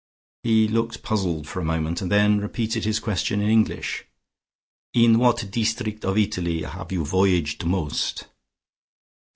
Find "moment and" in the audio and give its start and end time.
1.63-2.11